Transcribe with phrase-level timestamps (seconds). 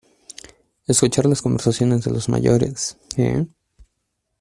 [0.87, 3.45] escuchar las conversaciones de los mayores?¿ eh?